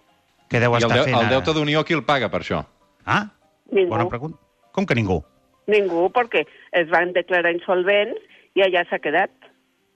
[0.50, 1.34] Què deu I el, estar deu, fent el ara?
[1.36, 2.64] deute d'Unió qui el paga per això?
[3.06, 3.24] Ah,
[3.72, 4.38] Ningú, bona pregunta.
[4.72, 5.24] Com que ningú?
[5.72, 6.46] Ningú, perquè
[6.78, 8.22] es van declarar insolvents
[8.56, 9.34] i allà s'ha quedat.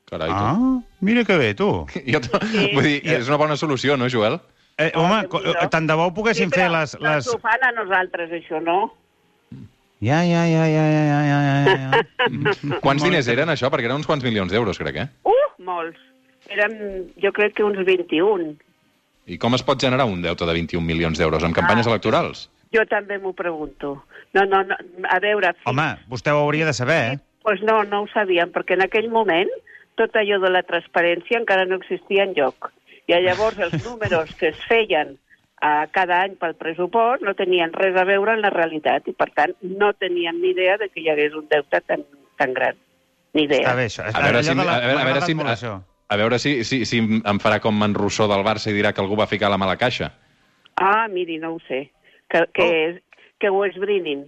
[0.10, 1.70] Carai, ah, mira que bé, tu.
[2.14, 2.72] Jo sí.
[2.74, 3.20] Vull dir, eh.
[3.20, 4.40] és una bona solució, no, Joel?
[4.80, 6.96] Eh, home, oh, tant de bo ho poguéssim sí, fer les...
[7.04, 7.28] les...
[7.28, 8.94] Ho fan a nosaltres, això, no?
[10.00, 11.74] Ja, ja, ja, ja, ja, ja, ja, ja.
[11.76, 12.80] ja.
[12.86, 13.68] Quants diners eren, això?
[13.70, 15.10] Perquè eren uns quants milions d'euros, crec, eh?
[15.28, 16.00] Uh, molts.
[16.50, 16.78] Eren,
[17.20, 18.54] jo crec que uns 21.
[19.30, 21.44] I com es pot generar un deute de 21 milions d'euros?
[21.44, 21.60] Amb ah.
[21.60, 21.92] campanyes ah.
[21.92, 22.48] electorals?
[22.76, 23.96] Jo també m'ho pregunto.
[24.34, 24.76] No, no, no,
[25.10, 25.54] a veure...
[25.58, 27.20] fins- Home, vostè ho hauria de saber, eh?
[27.42, 29.50] Pues no, no ho sabíem, perquè en aquell moment
[29.98, 32.70] tot allò de la transparència encara no existia en lloc.
[33.10, 35.16] I llavors els números que es feien
[35.66, 39.32] a cada any pel pressupost no tenien res a veure amb la realitat i, per
[39.36, 42.06] tant, no teníem ni idea de que hi hagués un deute tan,
[42.40, 42.78] tan gran.
[43.34, 43.66] Ni idea.
[43.66, 44.06] Està bé, això.
[44.14, 45.74] A veure si, la- a veure, a veure si, a, això.
[46.08, 49.02] a veure si, si, si em farà com en Rousseau del Barça i dirà que
[49.04, 50.14] algú va ficar la mala caixa.
[50.80, 51.90] Ah, miri, no ho sé.
[52.30, 52.74] Que, que, Oh.
[52.89, 53.00] és,
[53.39, 54.28] que ho esbrinin.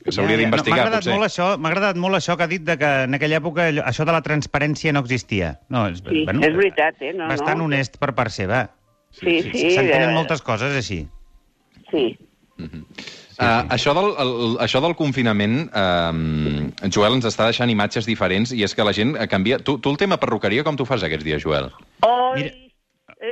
[0.00, 0.44] Que s'hauria Ja, ja.
[0.44, 1.12] d'investigar, M'ha agradat, potser.
[1.14, 4.06] molt això, m'ha agradat molt això que ha dit de que en aquella època això
[4.08, 5.58] de la transparència no existia.
[5.68, 7.12] No, és, Sí, és veritat, eh?
[7.12, 7.64] No, bastant no.
[7.68, 8.70] honest per part seva.
[9.12, 9.70] Sí, sí.
[9.74, 11.02] S'entenen eh, moltes coses així.
[11.90, 12.16] Sí.
[13.40, 18.62] Uh, això, del, el, això del confinament, uh, Joel, ens està deixant imatges diferents i
[18.66, 19.58] és que la gent canvia...
[19.64, 21.70] Tu, tu el tema perruqueria com tu fas aquests dies, Joel?
[22.04, 22.52] Oi, Mira,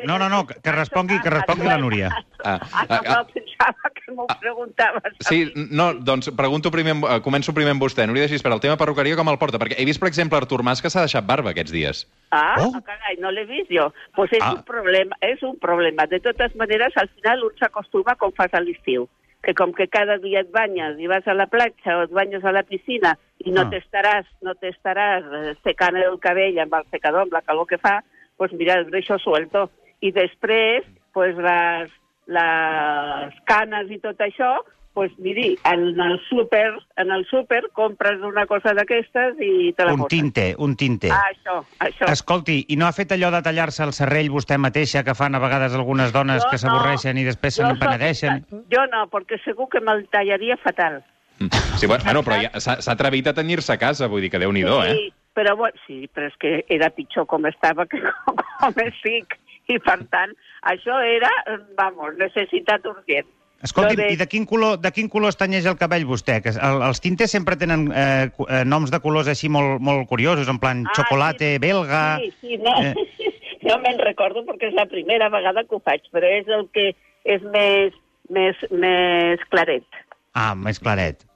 [0.04, 2.08] no, no, no, que- respongui- que respongui la Núria.
[2.44, 3.26] Ah, Ah, ah, no, ah.
[3.32, 5.14] pensava que m'ho preguntaves.
[5.20, 8.06] Sí, no, doncs pregunto primer, eh, començo primer amb vostè.
[8.06, 9.58] Núria de Gispert, el tema perruqueria com el porta?
[9.58, 12.04] Perquè he vist, per exemple, Artur Mas que s'ha deixat barba aquests dies.
[12.30, 12.72] Ah, Oh.
[12.76, 12.82] oh.
[12.84, 13.92] carai, no l'he vist jo.
[14.14, 14.54] Pues és Ah.
[14.54, 16.06] un problema, és un problema.
[16.06, 19.08] De totes maneres, al final un s'acostuma com fas a l'estiu.
[19.42, 22.44] Que com que cada dia et banyes i vas a la platja o et banyes
[22.44, 23.70] a la piscina i no Ah.
[23.70, 28.02] t'estaràs no t'estaràs eh, secant el cabell amb el secador, amb la calor que fa,
[28.38, 29.68] pues mira, el deixo suelto.
[30.00, 31.90] I després, pues les,
[32.30, 34.56] les canes i tot això,
[34.94, 39.92] pues miri, en el súper, en el súper compres una cosa d'aquestes i te la
[39.94, 40.10] Un poses.
[40.10, 41.10] tinte, un tinte.
[41.14, 42.08] Ah, això, això.
[42.10, 45.42] Escolti, i no ha fet allò de tallar-se el serrell vostè mateixa que fan a
[45.42, 46.62] vegades algunes dones Jo que no.
[46.64, 48.42] s'avorreixen i després se n'empenedeixen?
[48.74, 51.02] Jo no, perquè segur que me'l tallaria fatal.
[51.38, 51.54] Mm.
[51.78, 54.40] Sí, bueno, bueno però ja s'ha s'ha atrevit a tenir-se a casa, vull dir que
[54.42, 54.94] déu-n'hi-do, eh?
[54.96, 59.36] Sí, però, bueno, sí, però és que era pitjor com estava que com, com estic.
[59.68, 60.30] I, per tant,
[60.64, 61.28] això era,
[61.76, 63.26] vamos, necessitat urgent.
[63.62, 66.38] Escolti, de- i de quin color, de quin color es tenyeix el cabell vostè?
[66.40, 70.48] Que el, els tintes sempre tenen eh, eh, noms de colors així molt, molt curiosos,
[70.48, 71.58] en plan Ah, xocolate, sí.
[71.66, 72.02] belga...
[72.22, 72.76] Sí, sí, no.
[72.82, 72.94] Eh.
[73.68, 76.92] Jo me'n recordo perquè és la primera vegada que ho faig, però és el que
[77.28, 77.92] és més,
[78.30, 79.84] més, més claret.
[80.32, 81.26] Ah, més claret.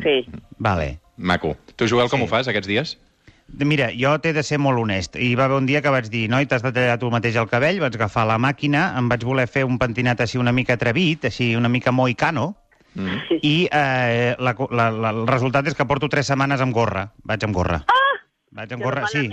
[0.00, 0.22] Sí.
[0.62, 1.00] Vale.
[1.18, 1.56] Maco.
[1.76, 2.24] Tu, Joel, com Sí.
[2.24, 2.94] ho fas aquests dies?
[3.52, 5.16] Mira, jo t'he de ser molt honest.
[5.20, 7.48] Hi va haver un dia que vaig dir, noi, t'has de tallar tu mateix el
[7.50, 11.24] cabell, vaig agafar la màquina, em vaig voler fer un pentinat així una mica atrevit,
[11.28, 12.56] així una mica moicano,
[12.94, 13.38] Mm.
[13.40, 17.06] i eh, la, la, la, el resultat és que porto tres setmanes amb gorra.
[17.24, 17.78] Vaig amb gorra.
[17.88, 18.18] Ah!
[18.52, 19.30] Vaig amb gorra, sí.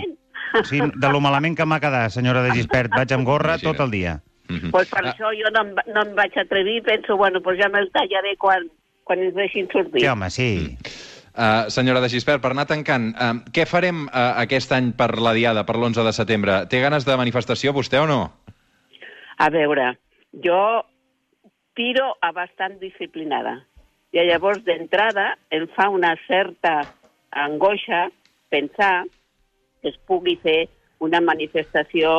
[0.64, 0.80] sí.
[0.80, 2.88] De lo malament que m'ha quedat, senyora de Gispert.
[2.96, 3.76] Vaig amb gorra Imagina't.
[3.76, 4.14] tot el dia.
[4.48, 4.70] Mhm.
[4.72, 7.68] Pues per Ah, això jo no em, no em vaig atrevir penso, bueno, pues ja
[7.68, 8.64] me'l tallaré quan,
[9.04, 10.00] quan ens deixin sortir.
[10.00, 10.78] Sí, home, sí.
[11.30, 15.30] Uh, senyora de Gispert, per anar tancant, uh, què farem uh, aquest any per la
[15.36, 16.56] Diada, per l'11 de setembre?
[16.66, 18.18] Té ganes de manifestació, vostè, o no?
[19.38, 19.92] A veure,
[20.42, 20.58] jo
[21.78, 23.60] tiro a bastant disciplinada.
[24.10, 26.80] I llavors, d'entrada, em fa una certa
[27.30, 28.08] angoixa
[28.50, 29.06] pensar
[29.80, 30.66] que es pugui fer
[31.00, 32.10] una manifestació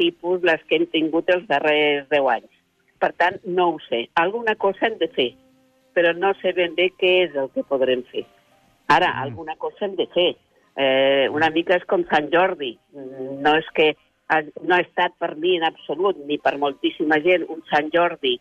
[0.00, 2.52] tipus les que hem tingut els darrers 10 anys.
[3.02, 4.06] Per tant, no ho sé.
[4.14, 5.32] Alguna cosa hem de fer,
[5.96, 8.24] però no sé ben bé què és el que podrem fer.
[8.90, 10.30] Ara, alguna cosa hem de fer.
[10.76, 12.72] Eh, una mica és com Sant Jordi.
[12.94, 13.92] Mm, No és que
[14.62, 18.38] no ha estat per mi en absolut, ni per moltíssima gent, un Sant Jordi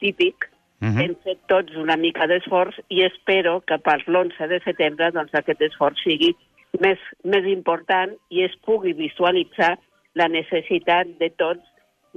[0.00, 0.48] típic.
[0.80, 1.00] Mhm.
[1.00, 5.60] Hem fet tots una mica d'esforç i espero que per l'11 de setembre doncs, aquest
[5.60, 6.34] esforç sigui
[6.80, 9.78] més, més important i es pugui visualitzar
[10.14, 11.66] la necessitat de tots,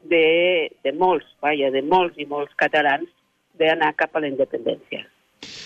[0.10, 3.10] de, de molts, vaja, de molts i molts catalans,
[3.60, 5.04] d'anar cap a la independència.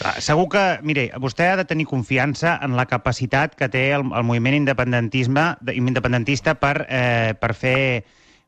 [0.05, 4.03] Ah, Segur que, mire, vostè ha de tenir confiança en la capacitat que té el,
[4.13, 8.05] el moviment independentisme, de- independentista per, eh, per fer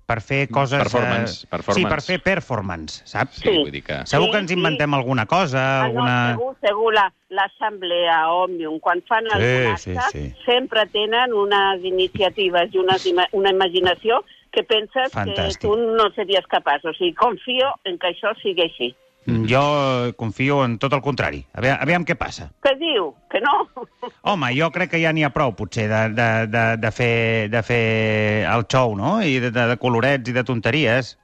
[0.10, 0.80] per fer coses...
[0.82, 1.78] Performance, eh, performance.
[1.78, 3.36] Sí, per fer performance, saps?
[3.44, 3.58] Sí, Sí.
[3.60, 3.98] vull dir que...
[4.10, 4.56] Segur Sí, que ens sí.
[4.58, 6.16] inventem alguna cosa, Ah, alguna...
[6.34, 10.34] no, segur, segur, la- l'assemblea Òmnium, quan fan Sí, algun sí, acte, sí.
[10.48, 15.60] sempre tenen unes iniciatives i unes, ima- una imaginació que penses Fantàstic.
[15.62, 16.86] que tu no series capaç.
[16.90, 18.96] O sigui, confio en que això sigui així.
[19.28, 19.62] Mm, Jo
[20.08, 21.44] eh, confio en tot el contrari.
[21.54, 22.50] Aviam, aviam què passa.
[22.66, 23.12] Què diu?
[23.30, 23.54] Que no?
[24.32, 27.62] Home, jo crec que ja n'hi ha prou, potser, de, de, de, de, fer, de
[27.64, 27.84] fer
[28.50, 29.20] el xou, no?
[29.22, 31.18] I de, de, de colorets i de tonteries.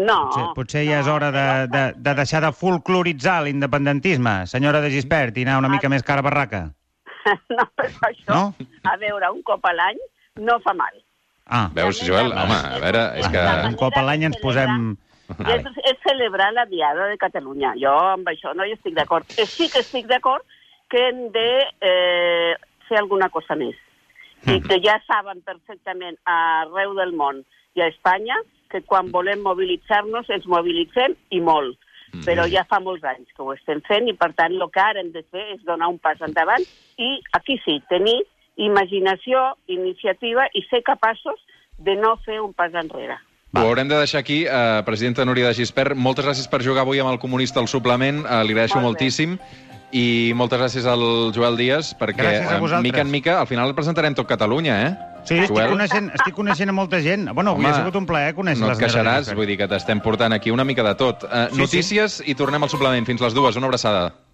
[0.00, 0.16] No.
[0.30, 4.88] Potser, potser ja és no, hora de, de, de deixar de folcloritzar l'independentisme, senyora de
[4.94, 6.62] Gispert, i anar una mica més cara a barraca.
[7.52, 8.68] No, però això, No?
[8.88, 9.98] a veure, un cop a l'any
[10.40, 10.94] no fa mal.
[11.44, 12.30] Ah, Veus, Joel?
[12.32, 13.42] Home, a veure, és que...
[13.68, 14.94] un cop a l'any ens posem...
[15.38, 17.74] I és, és celebrar la Diada de Catalunya.
[17.80, 19.28] Jo amb això no hi estic d'acord.
[19.38, 20.44] Eh, Sí que estic d'acord
[20.90, 21.48] que hem de
[21.86, 22.54] eh,
[22.88, 23.76] fer alguna cosa més.
[24.48, 27.44] I que ja saben perfectament arreu del món
[27.76, 28.40] i a Espanya
[28.70, 31.78] que quan volem mobilitzar-nos ens mobilitzem i molt.
[32.26, 34.98] Però ja fa molts anys que ho estem fent i, per tant, el que ara
[34.98, 36.64] hem de fer és donar un pas endavant
[36.98, 38.18] i, aquí sí, tenir
[38.58, 41.38] imaginació, iniciativa i ser capaços
[41.78, 43.16] de no fer un pas enrere.
[43.52, 44.44] Ho haurem de deixar aquí.
[44.46, 48.22] Eh, presidenta Núria de Gispert, moltes gràcies per jugar avui amb el comunista al suplement.
[48.24, 48.88] Eh, li agraeixo Molt bé.
[48.90, 49.38] moltíssim.
[49.92, 54.14] I moltes gràcies al Joel Díaz, perquè eh, mica en mica al final el presentarem
[54.14, 54.92] tot Catalunya, eh?
[55.24, 55.72] Sí, estic Joel?
[55.74, 57.26] coneixent, estic coneixent a molta gent.
[57.34, 59.58] Bueno, avui Home, ha sigut un plaer conèixer No la et senyora queixaràs, vull dir
[59.58, 61.24] que t'estem portant aquí una mica de tot.
[61.26, 63.04] Uh, Sí, notícies i tornem al suplement.
[63.04, 63.56] Fins les dues.
[63.56, 64.12] Una abraçada.